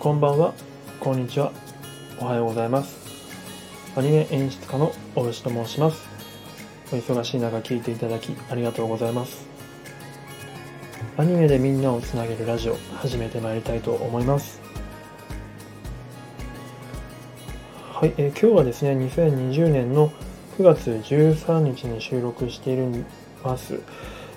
[0.00, 0.54] こんばんは、
[0.98, 1.52] こんにちは、
[2.18, 2.96] おはようございます。
[3.94, 6.08] アニメ演出家の大石と申します。
[6.90, 9.46] お忙しい中聞いていただきありがとうございます。
[11.18, 14.62] アニメでみんなをつなげるラジオ、始めてまいりたいと思います。
[17.92, 20.10] はい、えー今日はですね、2020年の
[20.56, 23.04] 9月13日に収録してい
[23.44, 23.78] ます。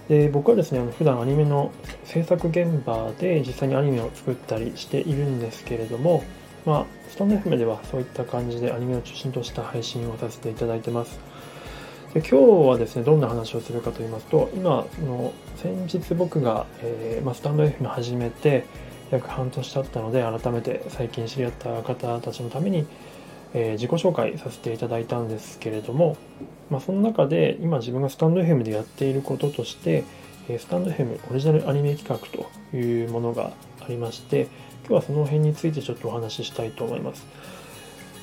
[0.09, 1.71] で僕はですねあの普段アニメの
[2.03, 6.23] 制作現場で実際にアニメを作ったりしているんですけれども、
[6.65, 11.19] まあ、スタンド FM ではそういった感じでアニメを中心とした配信をさせていただいてます。
[12.13, 18.65] で今日はですねどんな話をするかと言いますと今の先日僕が、えーまあ、スタンド FM 始めて
[19.09, 22.85] 約半年経ったので改めて最近知り合った方たちのために、
[23.53, 26.17] えー自己紹介させていただいたんですけれども、
[26.69, 30.03] まあ、その中で今自分がスタンド FM でやっていることとして
[30.49, 34.47] えースタンド FM オリジナルアニメ企画というものがありまして
[34.87, 37.25] 今日はその辺についてちょっとお話ししたいと思います。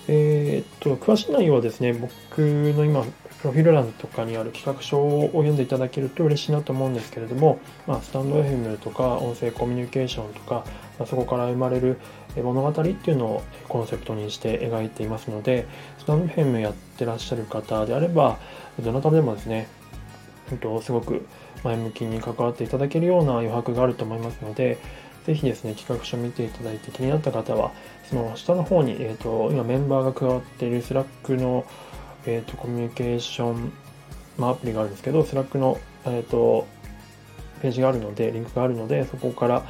[0.09, 3.05] えーっと詳しい内容はですね僕の今
[3.41, 10.65] プロフィール欄とかにある企画書を読んでいただけると嬉しいなと思うんですけれども、まあ、スタンド FM とか音声コミュニケーションとか、
[11.07, 11.99] そこから生まれる
[12.37, 15.67] 物語っていうのをコンセプトにして描いていますので
[15.99, 18.39] スタンド FM やってらっしゃる方であれば
[18.79, 19.69] どなたでもですね
[20.51, 21.27] 本当すごく
[21.63, 24.79] 前向きに関わっていただけるような余白があると思いますので、
[25.27, 27.73] ぜひですね、企画書見ていただいて気になった方は、
[28.09, 31.65] その下の方に、えー、と今メンバーが加わっている Slack の、
[32.27, 33.73] えー、とコミュニケーション、
[34.39, 36.67] まあ、アプリがあるんですけど、 Slack の、えー、と
[37.61, 39.63] ページがあるので、リンクがあるので、そこから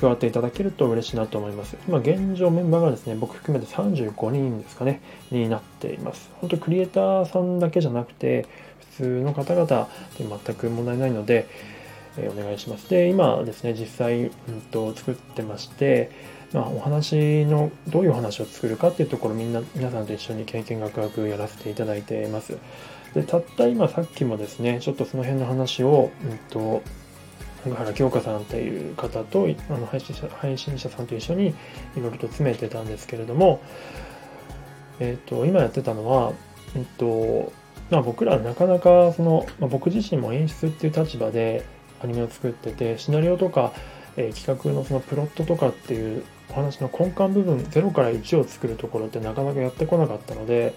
[0.00, 1.76] 加わっていただけると嬉しいなと思います。
[1.88, 6.30] 今現状メンバーがですね、僕含めて35人ですかね、になっています。
[6.40, 8.46] 本当クリエイターさんだけじゃなくて、
[8.96, 11.46] 普通の方々で全く問題ないので、
[12.16, 12.88] えーお願いします。
[12.90, 16.10] で、今ですね、実際、うん、と作ってまして、
[16.52, 22.56] まあ、お話のどういうお話を作るかっていうところみんな皆さんと一緒に経験学学やらせていただいています。
[23.14, 26.82] でたった今さっきもですねちょっとその辺の話を、うん、と
[27.64, 31.54] 小原京香さんっていう方とあの配信者配信者さんと一緒にい
[31.96, 33.60] ろいろと詰めてたんですけれども、
[35.00, 36.32] えっと今やってたのは、
[36.76, 37.52] うんと
[37.90, 41.64] まあ、僕らなかなかその、まあ、僕自身も演出っていう立場で
[42.02, 43.72] アニメを作っててシナリオとか、
[44.16, 50.74] えー企画のそのプロットとかっていうお話の根幹部分0から1を作るところってなかなかやってこなかったので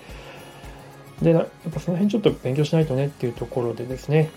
[1.22, 4.32] でやっぱその辺ちょっと勉強しないとねっていうところでですね、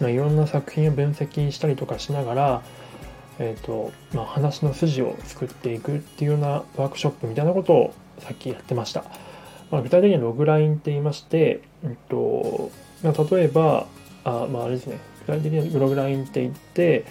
[0.00, 2.62] まあ、いろんな作品を分析したりとかしながら、
[3.38, 9.04] えーとまあ、話の筋を作っていくっていうようなワークショップみたいなことをさっきやってました。
[9.70, 12.70] まあ、具体的にはログラインって言いまして、うんと
[13.02, 13.86] まあ、例えば
[14.24, 17.04] あ、まあ、あれですね具体的にログラインって言って、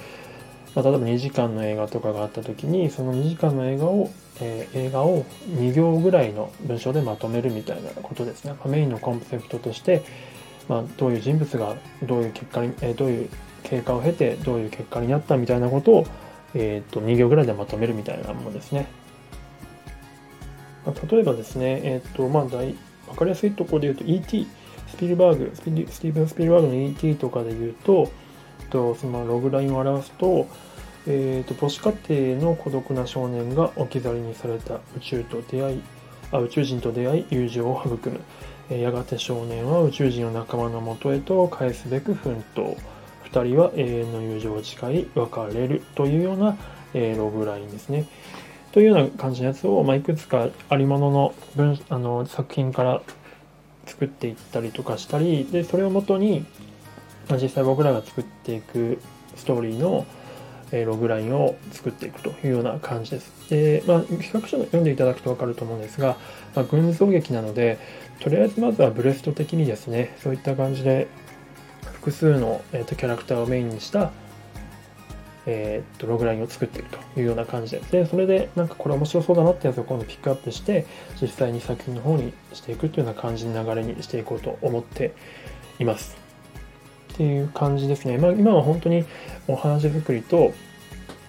[0.74, 4.10] まあ、例えば2時間の映画とかがあった時にその2時間の映画を、
[4.40, 10.04] えー映画を2行ぐらいの文章でまとめるみたいなことですね、まあ、メインのコンセプトとして、
[10.68, 13.30] まあ、どういう人物がどういう結果に、えーどういう
[13.66, 16.08] 経過を経てどういう結果になったみたいなことを、
[16.54, 18.88] えー、と2行ぐらいでまとめるみたいなものですね。
[20.86, 22.76] まあ例えばですね、えっ、と、まあ、大、
[23.08, 24.48] わかりやすいところで言うと E.T.
[24.88, 27.16] スピルバーグ、スピリスティーブン・スピルバーグの E.T.
[27.16, 28.12] とかで言うと、
[28.70, 30.48] とそのログラインを表すと、
[31.08, 35.84] えっと母子家庭の孤独な少年が置き去りにされた宇宙と出会い
[36.32, 38.20] あ宇宙人と出会い友情を育む
[38.70, 42.78] やがて少年は宇宙人の仲間のもとへと返すべく奮闘。
[43.32, 46.58] 2人は永遠の友情を誓い別れるというような、
[46.94, 48.06] えーログラインですね。
[48.72, 53.02] というような感じのやつを、まあ、いくつかありものの文あの作品から
[53.86, 56.46] 作っていったりとかしたりでそれをもとに、
[57.30, 59.00] まあ、実際僕らが作っていく
[59.38, 60.06] ストーリーの、
[60.84, 63.50] ログラインを作っていくというような感じです。
[63.50, 66.18] で、まあ、企画書を読んでいただくと分かると思うんですが、
[66.56, 67.78] まあ、群像劇なので
[68.20, 71.08] とりあえずまずはブレスト的にですねそういった感じで
[71.94, 74.12] 複数の、えー、とキャラクターをメインにした
[75.48, 80.88] えーっとログラインを作っていくというような感じですでそれでなんかこれ面白そうだなってやつを今度ピックアップして
[81.22, 85.14] 実際に作品の方にしていくというような感じの流れにしていこうと思って
[85.80, 86.25] います
[87.16, 89.06] っていう感じですね、まあ、今は本当に
[89.48, 90.54] お話作りと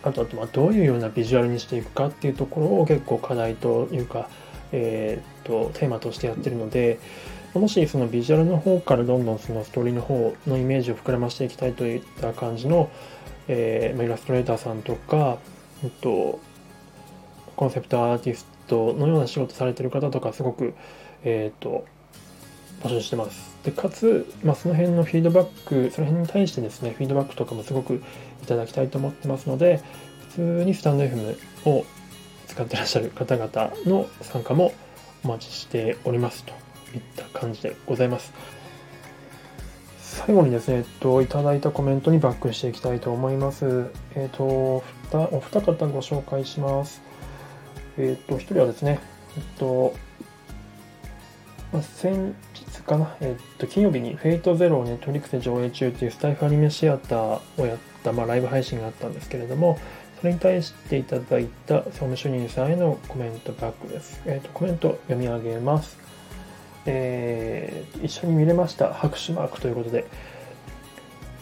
[0.03, 4.29] あとあとまどういうようなビジュアルにしていくかっていうところを結構課題というか、
[4.73, 6.99] えーっとテーマとしてやってるので
[7.55, 12.91] もしそのビジュアルの方からどんどんそのストーリーの方のイメージを膨らましていきたいといった感じの
[13.47, 15.39] えーイラストレーターさんとか、
[15.85, 16.41] えっと、
[17.55, 20.75] コンセプトアーティストのような仕事されてる方とかすごく、
[21.23, 21.85] えっと
[22.83, 23.57] 募集してます。
[23.65, 28.03] でかつ、まあ、その辺のフィードバックその辺に対してですねフィードバックとかもすごく
[28.43, 29.81] いただきたいと思ってますので
[30.29, 31.85] 普通にスタンド FM を
[32.47, 34.73] 使ってらっしゃる方々の参加も
[35.25, 36.53] お待ちしておりますと
[36.95, 38.33] いった感じでございます。
[39.99, 43.91] 最後にですね、えっと、いただいたコメントにバックしていきたいと思います。
[44.15, 44.83] えっと、お
[45.13, 47.03] 二方ご紹介します。
[47.99, 49.01] えっと、一人はですね、
[49.37, 49.95] えっと、
[51.83, 59.79] 先日かな、えっと、金曜日にフェイトゼロをネットリックスで上映中というスタイフアニメシアターをやった、まあ、ライブ配信があったんですけれども、
[60.21, 64.21] それに対していただいた総務主任さんへのコメントバックです。
[64.27, 65.99] えっと、コメント読み上げます。
[66.87, 68.95] えー、一緒に見れました。
[68.95, 70.07] 拍手マークということで、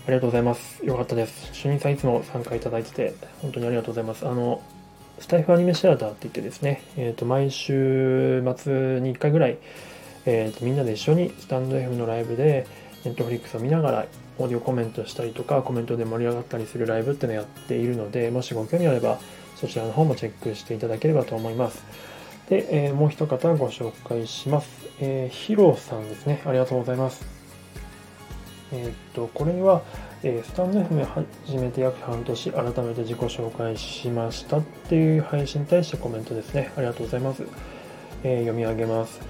[0.07, 0.85] ありがとうございます。
[0.85, 1.51] よかったです。
[1.53, 4.27] 主任さんいつも参加いただいてて、本当にありがとうございます。
[4.27, 4.61] あの、
[5.19, 9.59] スタイフアニメシアターって言ってですね、えっ、ー、と、毎週末に1回ぐらい、
[10.27, 12.67] えーと、みんなで一緒にスタンド F のライブで、
[13.05, 14.07] ネットフリックスを見ながら、
[14.39, 19.19] オーディオコメントしたりとか、コメントで盛り上がったりするライブってのをやっているので、もしご興味あれば、
[19.57, 21.85] そちらの方もチェックしていただければと思います。
[22.49, 24.69] で、えー、もう一方ご紹介します。
[25.01, 26.43] えー、ヒロさんですね。
[26.45, 27.25] ありがとうございます。
[28.73, 29.83] えっ、と、これは、
[30.23, 31.05] えー、スタンド FM
[31.47, 36.73] 始めて約半年、改めて自己紹介しましたっていう配信に対してコメントですね。
[36.77, 37.45] ありがとうございます。
[38.23, 39.21] えー、読み上げます。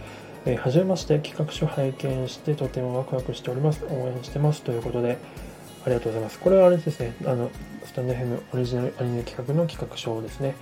[0.46, 3.82] えー、はじめまして、企画書拝見してとてもワクワクしております。
[3.86, 4.62] 応援してます。
[4.62, 5.16] ということで、
[5.86, 6.38] ありがとうございます。
[6.38, 7.50] これはあれですね、あの、
[7.84, 10.54] スタンド FM オリジナルアニメ企画の企画書ですね。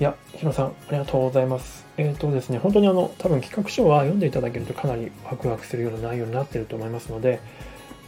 [0.00, 1.84] いや、ヒロさん、ありがとうございます。
[1.98, 7.40] えっ、ー、とですね、本当にあの、多分企画書は読んでいただけるとかなりワクワクするような内容になっていると思いますので、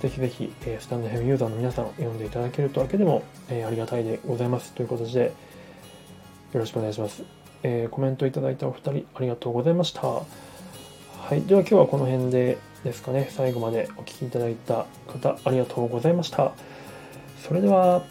[0.00, 4.72] ぜひぜひ、えー、スタンド FM ユーザーの皆さん、読んでいただけるとだけでも、えー、ありがたいでございます。
[4.72, 5.30] ということで、よ
[6.54, 7.22] ろしくお願いします。
[7.62, 10.22] えコメントいただいたお二人、ありがとうございました。
[11.26, 11.42] はい。
[11.42, 13.28] では今日はこの辺でですかね。
[13.32, 16.52] 最後までお聴きいただいた方、ありがとうございました。
[17.42, 18.04] それでは、